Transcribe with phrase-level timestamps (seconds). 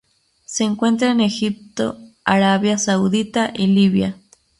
[0.45, 1.95] Se encuentra en Egipto
[2.25, 4.17] Arabia Saudita y Libia.